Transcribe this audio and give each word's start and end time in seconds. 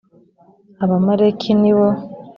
abamaleki 0.83 1.49
nibo. 1.61 1.87